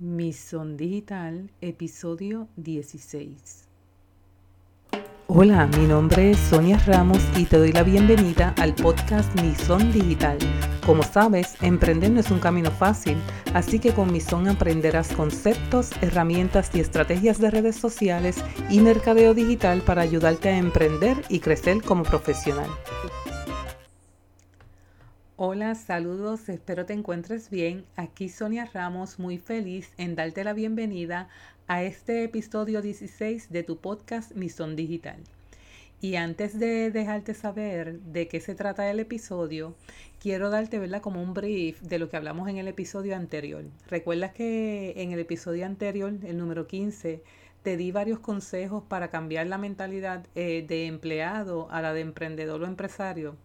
[0.00, 3.66] Misión Digital, episodio 16.
[5.26, 10.38] Hola, mi nombre es Sonia Ramos y te doy la bienvenida al podcast Misión Digital.
[10.86, 13.18] Como sabes, emprender no es un camino fácil,
[13.54, 19.82] así que con Misión aprenderás conceptos, herramientas y estrategias de redes sociales y mercadeo digital
[19.82, 22.70] para ayudarte a emprender y crecer como profesional.
[25.40, 27.84] Hola, saludos, espero te encuentres bien.
[27.94, 31.28] Aquí Sonia Ramos, muy feliz en darte la bienvenida
[31.68, 35.20] a este episodio 16 de tu podcast Misión Digital.
[36.00, 39.76] Y antes de dejarte saber de qué se trata el episodio,
[40.20, 41.02] quiero darte ¿verdad?
[41.02, 43.62] como un brief de lo que hablamos en el episodio anterior.
[43.86, 47.22] Recuerdas que en el episodio anterior, el número 15,
[47.62, 52.62] te di varios consejos para cambiar la mentalidad eh, de empleado a la de emprendedor
[52.62, 53.36] o empresario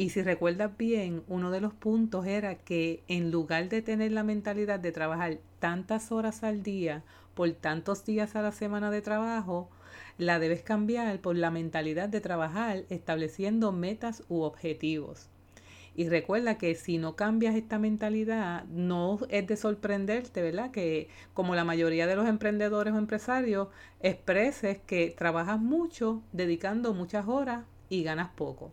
[0.00, 4.24] y si recuerdas bien, uno de los puntos era que en lugar de tener la
[4.24, 7.04] mentalidad de trabajar tantas horas al día
[7.34, 9.68] por tantos días a la semana de trabajo,
[10.16, 15.28] la debes cambiar por la mentalidad de trabajar estableciendo metas u objetivos.
[15.94, 20.70] Y recuerda que si no cambias esta mentalidad, no es de sorprenderte, ¿verdad?
[20.70, 23.68] Que como la mayoría de los emprendedores o empresarios,
[24.00, 28.72] expreses que trabajas mucho, dedicando muchas horas y ganas poco.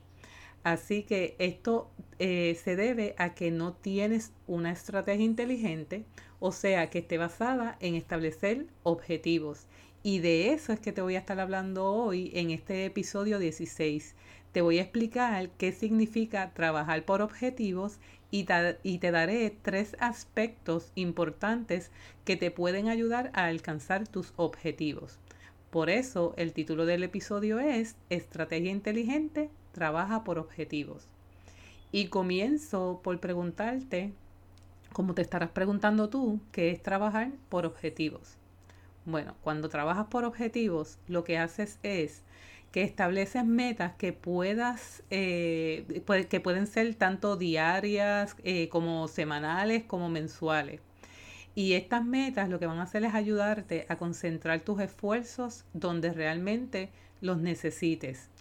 [0.63, 6.03] Así que esto eh, se debe a que no tienes una estrategia inteligente,
[6.39, 9.67] o sea, que esté basada en establecer objetivos.
[10.03, 14.15] Y de eso es que te voy a estar hablando hoy en este episodio 16.
[14.51, 17.99] Te voy a explicar qué significa trabajar por objetivos
[18.31, 18.45] y,
[18.83, 21.91] y te daré tres aspectos importantes
[22.25, 25.19] que te pueden ayudar a alcanzar tus objetivos.
[25.69, 31.07] Por eso el título del episodio es Estrategia Inteligente trabaja por objetivos.
[31.91, 34.11] Y comienzo por preguntarte,
[34.91, 38.37] como te estarás preguntando tú, ¿qué es trabajar por objetivos?
[39.05, 42.23] Bueno, cuando trabajas por objetivos, lo que haces es
[42.71, 50.09] que estableces metas que puedas, eh, que pueden ser tanto diarias eh, como semanales como
[50.09, 50.81] mensuales.
[51.53, 56.13] Y estas metas lo que van a hacer es ayudarte a concentrar tus esfuerzos donde
[56.13, 56.89] realmente
[57.21, 58.31] los necesites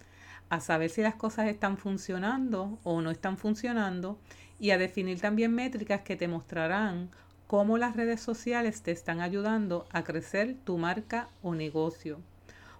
[0.49, 4.19] a saber si las cosas están funcionando o no están funcionando
[4.59, 7.09] y a definir también métricas que te mostrarán
[7.47, 12.19] cómo las redes sociales te están ayudando a crecer tu marca o negocio.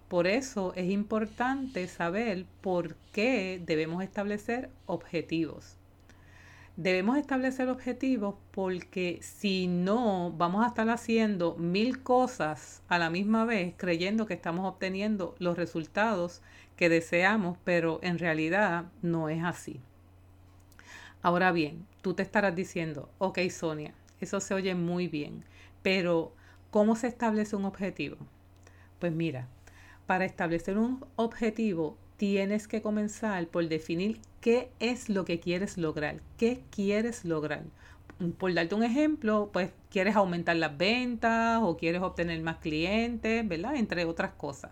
[0.08, 5.76] Por eso es importante saber por qué debemos establecer objetivos.
[6.76, 13.44] Debemos establecer objetivos porque si no, vamos a estar haciendo mil cosas a la misma
[13.44, 16.40] vez creyendo que estamos obteniendo los resultados
[16.78, 19.80] que deseamos, pero en realidad no es así.
[21.20, 25.44] Ahora bien, tú te estarás diciendo, ok Sonia, eso se oye muy bien,
[25.82, 26.32] pero
[26.70, 28.16] ¿cómo se establece un objetivo?
[29.00, 29.48] Pues mira,
[30.06, 36.20] para establecer un objetivo tienes que comenzar por definir qué es lo que quieres lograr,
[36.36, 37.64] qué quieres lograr.
[38.38, 43.74] Por darte un ejemplo, pues quieres aumentar las ventas o quieres obtener más clientes, ¿verdad?
[43.74, 44.70] Entre otras cosas.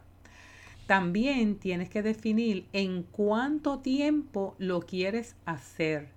[0.87, 6.09] También tienes que definir en cuánto tiempo lo quieres hacer.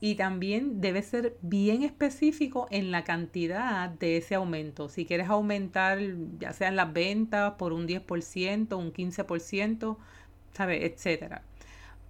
[0.00, 4.88] Y también debe ser bien específico en la cantidad de ese aumento.
[4.88, 5.98] Si quieres aumentar
[6.38, 9.96] ya sean las ventas por un 10%, un 15%,
[10.52, 10.84] ¿sabes?
[10.84, 11.42] Etcétera.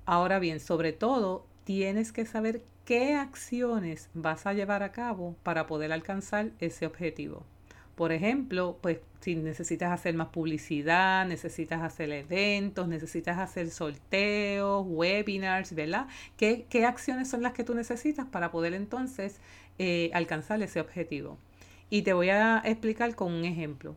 [0.04, 5.66] Ahora bien, sobre todo, tienes que saber qué acciones vas a llevar a cabo para
[5.66, 7.44] poder alcanzar ese objetivo.
[7.98, 15.74] Por ejemplo, pues si necesitas hacer más publicidad, necesitas hacer eventos, necesitas hacer sorteos, webinars,
[15.74, 16.06] ¿verdad?
[16.36, 19.40] ¿Qué, acciones son las que tú necesitas para poder entonces
[19.80, 21.38] eh, alcanzar ese objetivo?
[21.90, 23.96] Y te voy a explicar con un ejemplo.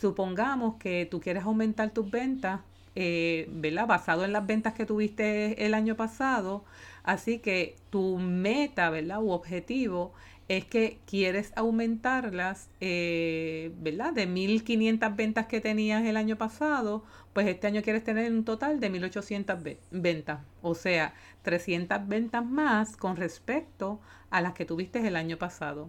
[0.00, 2.60] Supongamos que tú quieres aumentar tus ventas,
[2.94, 3.88] eh, ¿verdad?
[3.88, 6.64] Basado en las ventas que tuviste el año pasado.
[7.02, 9.20] Así que tu meta, ¿verdad?
[9.20, 10.12] U objetivo
[10.50, 14.12] es que quieres aumentarlas, eh, ¿verdad?
[14.12, 18.80] De 1.500 ventas que tenías el año pasado, pues este año quieres tener un total
[18.80, 25.14] de 1.800 ventas, o sea, 300 ventas más con respecto a las que tuviste el
[25.14, 25.88] año pasado.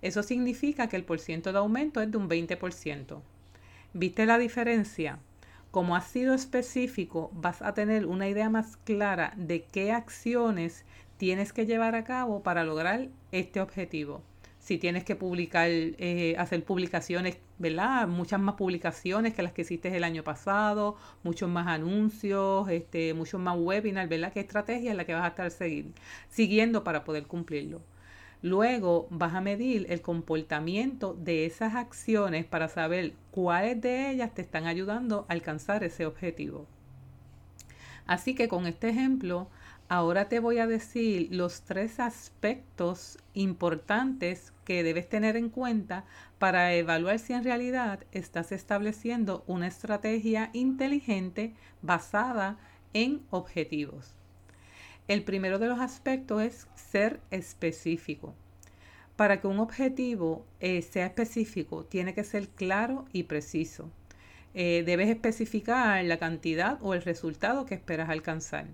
[0.00, 3.20] Eso significa que el porciento de aumento es de un 20%.
[3.92, 5.18] ¿Viste la diferencia?
[5.70, 10.86] Como ha sido específico, vas a tener una idea más clara de qué acciones
[11.20, 14.22] tienes que llevar a cabo para lograr este objetivo.
[14.58, 18.08] Si tienes que publicar, eh, hacer publicaciones, ¿verdad?
[18.08, 23.38] Muchas más publicaciones que las que hiciste el año pasado, muchos más anuncios, este, muchos
[23.38, 24.32] más webinars, ¿verdad?
[24.32, 25.92] ¿Qué estrategia es la que vas a estar seguir,
[26.30, 27.82] siguiendo para poder cumplirlo?
[28.40, 34.40] Luego vas a medir el comportamiento de esas acciones para saber cuáles de ellas te
[34.40, 36.66] están ayudando a alcanzar ese objetivo.
[38.06, 39.50] Así que con este ejemplo,
[39.90, 46.04] ahora te voy a decir los tres aspectos importantes que debes tener en cuenta
[46.38, 52.56] para evaluar si en realidad estás estableciendo una estrategia inteligente basada
[52.94, 54.14] en objetivos.
[55.08, 58.32] El primero de los aspectos es ser específico.
[59.16, 63.90] Para que un objetivo eh, sea específico, tiene que ser claro y preciso.
[64.54, 68.66] Eh, debes especificar la cantidad o el resultado que esperas alcanzar.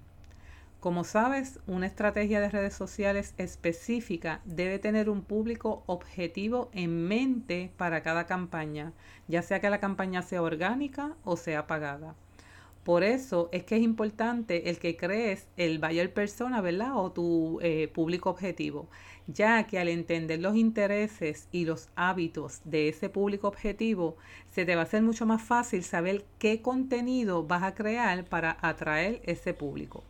[0.86, 7.72] Como sabes, una estrategia de redes sociales específica debe tener un público objetivo en mente
[7.76, 8.92] para cada campaña,
[9.26, 12.14] ya sea que la campaña sea orgánica o sea pagada.
[12.84, 16.96] Por eso es que es importante el que crees el buyer persona, ¿verdad?
[16.96, 18.86] O tu eh, público objetivo,
[19.26, 24.16] ya que al entender los intereses y los hábitos de ese público objetivo,
[24.52, 28.56] se te va a hacer mucho más fácil saber qué contenido vas a crear para
[28.62, 30.04] atraer ese público.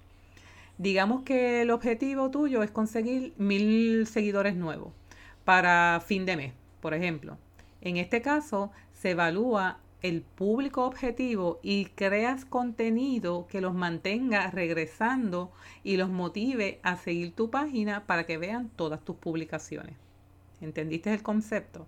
[0.78, 4.92] Digamos que el objetivo tuyo es conseguir mil seguidores nuevos
[5.44, 7.38] para fin de mes, por ejemplo.
[7.80, 15.50] En este caso, se evalúa el público objetivo y creas contenido que los mantenga regresando
[15.82, 19.94] y los motive a seguir tu página para que vean todas tus publicaciones.
[20.60, 21.86] ¿Entendiste el concepto?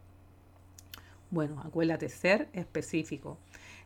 [1.30, 3.38] Bueno, acuérdate, ser específico.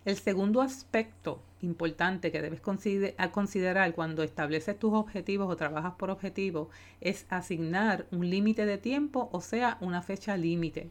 [0.04, 6.68] El segundo aspecto importante que debes considerar cuando estableces tus objetivos o trabajas por objetivos
[7.00, 10.90] es asignar un límite de tiempo, o sea, una fecha límite.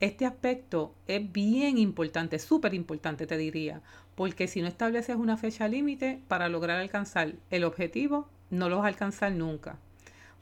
[0.00, 3.82] Este aspecto es bien importante, súper importante te diría,
[4.16, 8.86] porque si no estableces una fecha límite para lograr alcanzar el objetivo, no lo vas
[8.86, 9.78] a alcanzar nunca.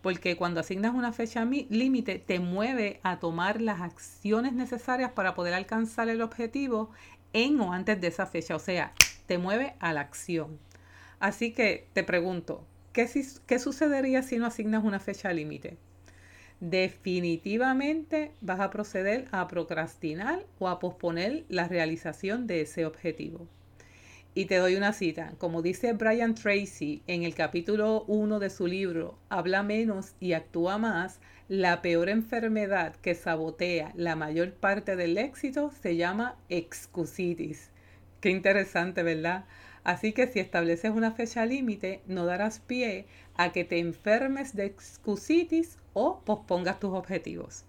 [0.01, 5.55] Porque cuando asignas una fecha límite, te mueve a tomar las acciones necesarias para poder
[5.55, 6.91] alcanzar el objetivo
[7.33, 8.57] en o antes de esa fecha.
[8.57, 8.93] O sea,
[9.27, 10.59] te mueve a la acción.
[11.21, 13.09] Así que te pregunto, ¿qué,
[13.47, 15.77] qué sucedería si no asignas una fecha límite?
[16.63, 23.49] definitivamente vas a proceder a procrastinar o a posponer la realización de ese objetivo.
[24.35, 25.33] Y te doy una cita.
[25.39, 30.79] Como dice Brian Tracy en el capítulo 1 de su libro Habla menos y actúa
[30.79, 31.19] más,
[31.53, 37.69] la peor enfermedad que sabotea la mayor parte del éxito se llama excusitis.
[38.23, 39.45] Qué interesante, ¿verdad?
[39.85, 43.05] Así que si estableces una fecha límite, no darás pie
[43.35, 47.67] a que te enfermes de excusitis o pospongas tus objetivos.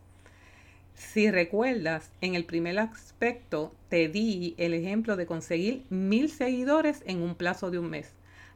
[0.94, 7.21] Si recuerdas, en el primer aspecto te di el ejemplo de conseguir mil seguidores en
[7.21, 8.13] un plazo de un mes,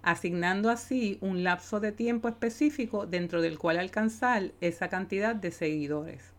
[0.07, 6.31] asignando así un lapso de tiempo específico dentro del cual alcanzar esa cantidad de seguidores.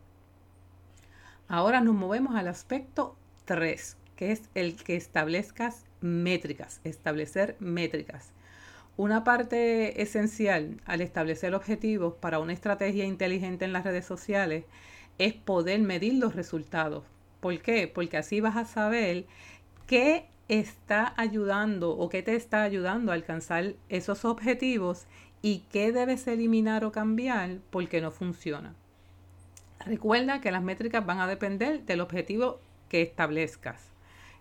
[1.49, 8.33] Ahora nos movemos al aspecto 3, que es el que establezcas métricas, establecer métricas.
[8.97, 14.65] Una parte esencial al establecer objetivos para una estrategia inteligente en las redes sociales
[15.19, 17.05] es poder medir los resultados.
[17.41, 17.87] ¿Por qué?
[17.87, 19.27] Porque así vas a saber
[19.87, 25.07] qué está ayudando o qué te está ayudando a alcanzar esos objetivos
[25.43, 28.75] y qué debes eliminar o cambiar porque no funciona.
[29.85, 33.83] Recuerda que las métricas van a depender del objetivo que establezcas.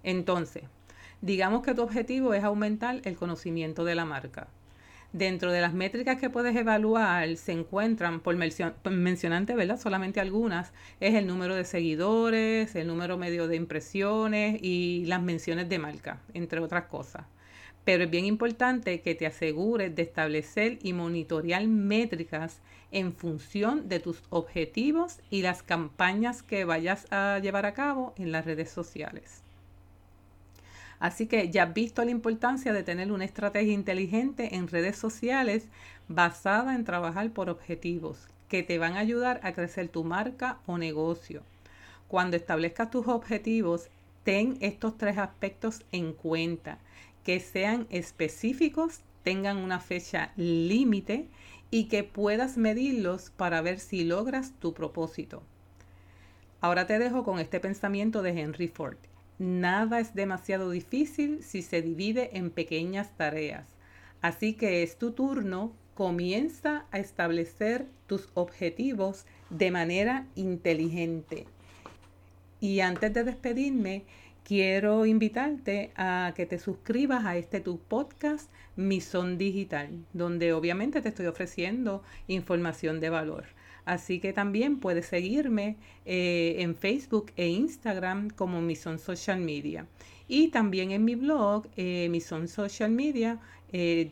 [0.04, 0.64] Entonces,
[1.22, 4.48] digamos que tu objetivo es aumentar el conocimiento de la marca.
[5.14, 9.80] Dentro de las métricas que puedes evaluar se encuentran, por mencionante, ¿verdad?
[9.80, 15.70] Solamente algunas, es el número de seguidores, el número medio de impresiones y las menciones
[15.70, 17.26] de marca, entre otras cosas.
[17.86, 22.62] Pero es bien importante que te asegures de establecer y monitorear métricas
[22.92, 28.34] en función de tus objetivos y las campañas que vayas a llevar a cabo en
[28.34, 29.47] las redes sociales.
[31.00, 35.68] Así que ya has visto la importancia de tener una estrategia inteligente en redes sociales
[36.08, 40.78] basada en trabajar por objetivos que te van a ayudar a crecer tu marca o
[40.78, 41.44] negocio.
[42.08, 43.90] Cuando establezcas tus objetivos,
[44.24, 46.80] ten estos tres aspectos en cuenta,
[47.24, 51.28] que sean específicos, tengan una fecha límite
[51.70, 55.44] y que puedas medirlos para ver si logras tu propósito.
[56.62, 58.98] Ahora te dejo con este pensamiento de Henry Ford.
[59.40, 63.68] Nada es demasiado difícil si se divide en pequeñas tareas.
[64.22, 71.46] Así que es tu turno, comienza a establecer tus objetivos de manera inteligente.
[72.60, 74.06] Y antes de despedirme,
[74.44, 78.50] quiero invitarte a que te suscribas a este tu podcast
[79.02, 83.46] Son Digital, donde obviamente te estoy ofreciendo información de valor.
[83.88, 89.88] Así que también puedes seguirme eh, en Facebook e Instagram como Mison Social Media.
[90.28, 93.40] Y también en mi blog, eh, misonsocialmedia.com.
[93.72, 94.12] Eh,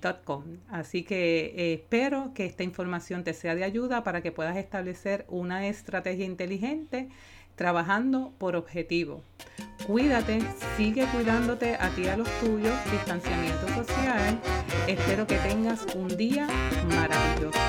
[0.70, 5.26] Así que eh, espero que esta información te sea de ayuda para que puedas establecer
[5.28, 7.10] una estrategia inteligente
[7.56, 9.24] trabajando por objetivo.
[9.88, 10.40] Cuídate,
[10.78, 14.40] sigue cuidándote a ti y a los tuyos, distanciamiento social.
[14.88, 16.48] Espero que tengas un día
[16.88, 17.60] maravilloso.